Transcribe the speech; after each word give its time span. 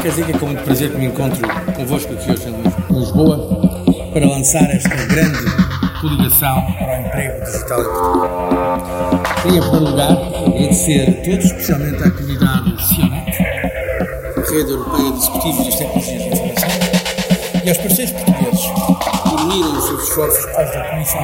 Que 0.00 0.08
é 0.08 0.38
com 0.38 0.46
muito 0.46 0.64
prazer 0.64 0.90
que 0.92 0.96
me 0.96 1.06
encontro 1.06 1.46
convosco 1.74 2.14
aqui 2.14 2.32
hoje 2.32 2.48
em 2.48 2.98
Lisboa? 2.98 3.36
Para 4.14 4.26
lançar 4.26 4.62
esta 4.70 4.88
grande 4.88 5.44
coligação 6.00 6.62
para 6.78 7.02
o 7.02 7.06
emprego 7.06 7.44
digital. 7.44 7.82
Queria, 9.42 9.58
em 9.58 9.60
primeiro 9.60 9.90
lugar, 9.90 10.12
agradecer 10.46 11.02
a 11.02 11.12
todos, 11.22 11.44
especialmente 11.44 12.02
à 12.02 12.10
comunidade 12.10 12.86
Sionet, 12.86 13.30
Rede 14.50 14.70
Europeia 14.70 15.12
de 15.12 15.18
Executivos 15.18 15.66
das 15.66 15.74
Tecnologias 15.74 16.22
de 16.22 16.28
Informação, 16.28 16.70
e 17.62 17.68
aos 17.68 17.78
parceiros 17.78 18.12
portugueses 18.12 18.66
por 19.22 19.40
unirem 19.42 19.76
os 19.76 19.84
seus 19.84 20.02
esforços 20.02 20.46
aos 20.56 20.70
da 20.72 20.84
Comissão 20.84 21.20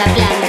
la 0.00 0.14
plana. 0.14 0.39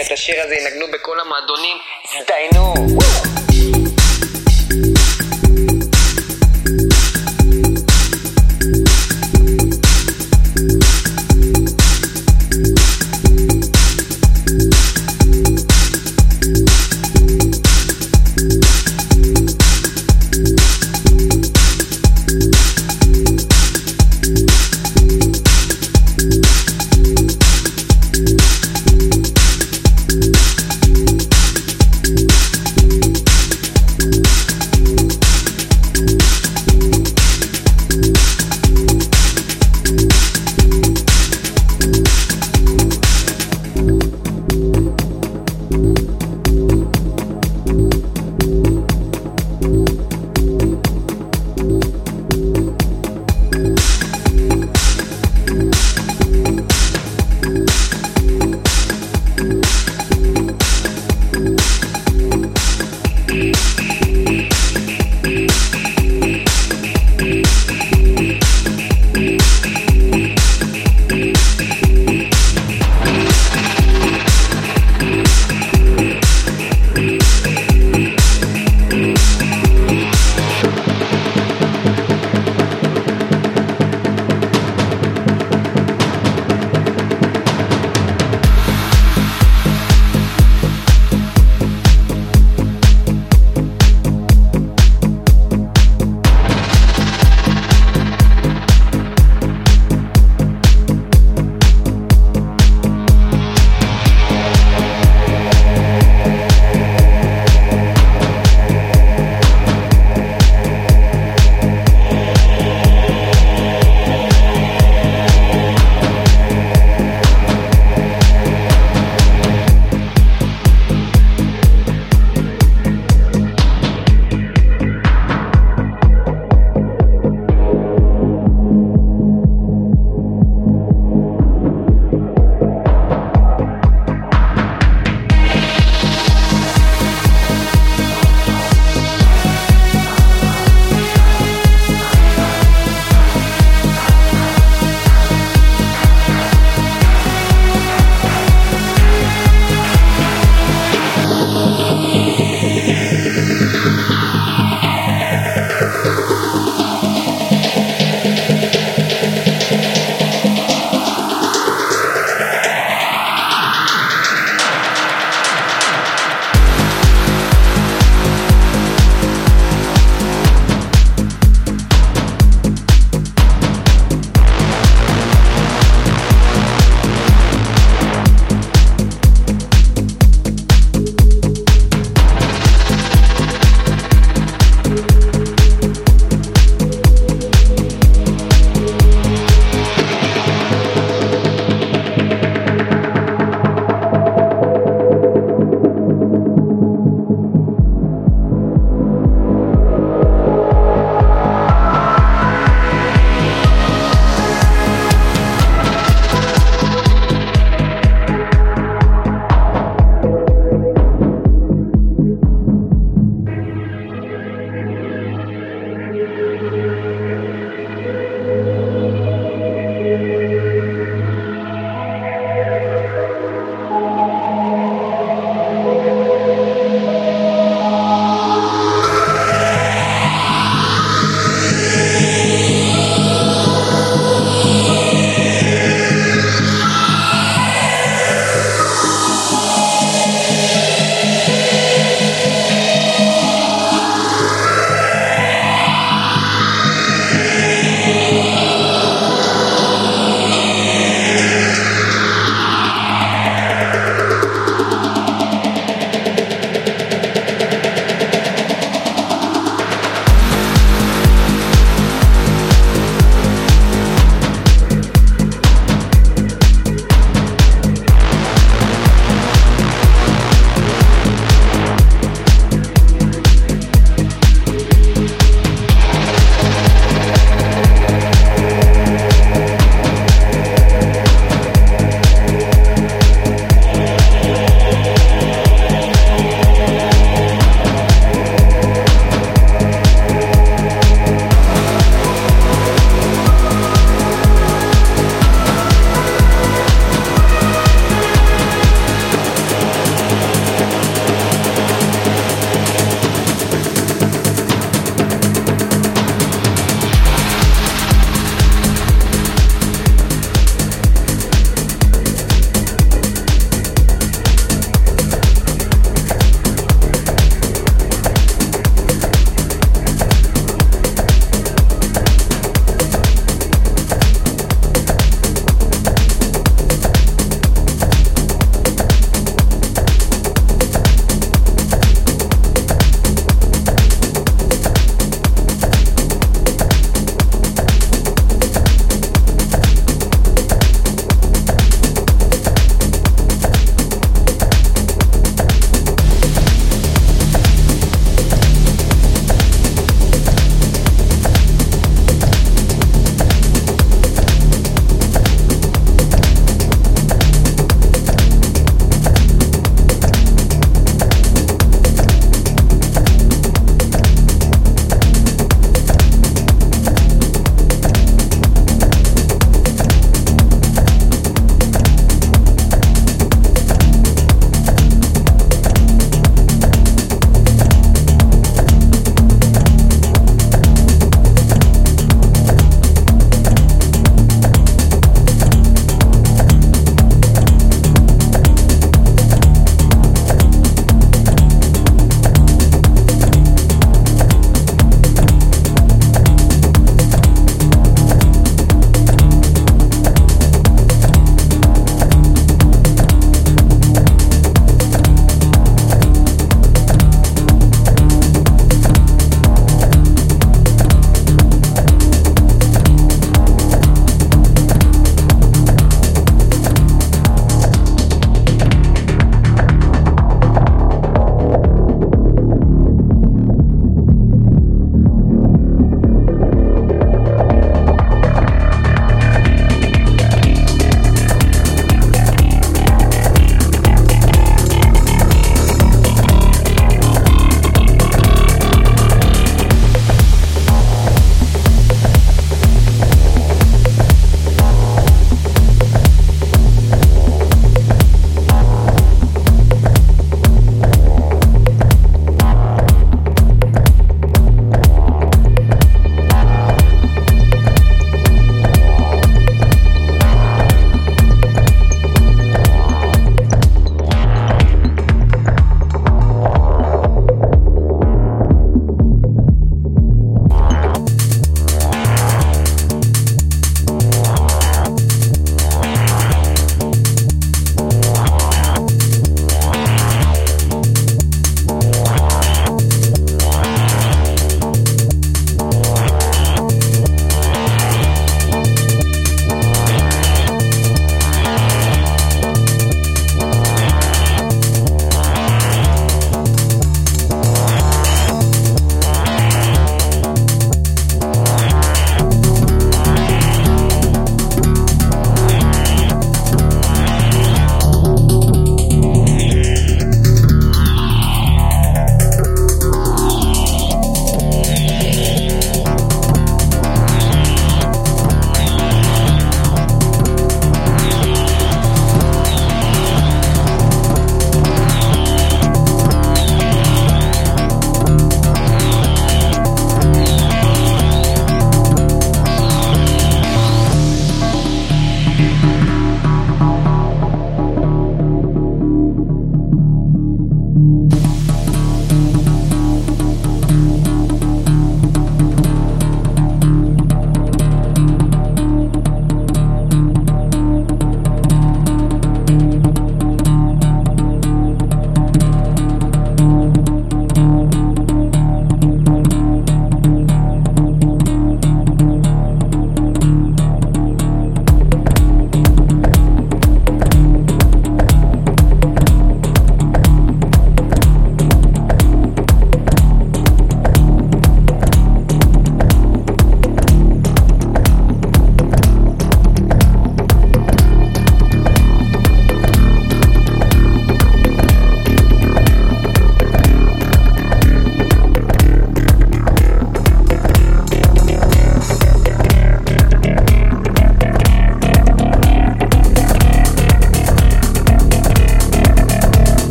את 0.00 0.12
השיר 0.12 0.42
הזה 0.42 0.54
ינגנו 0.54 0.87